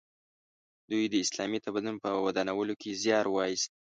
دوی 0.89 1.03
د 1.09 1.15
اسلامي 1.23 1.59
تمدن 1.65 1.95
په 2.03 2.09
ودانولو 2.25 2.73
کې 2.81 2.97
زیار 3.03 3.25
وایست. 3.31 3.69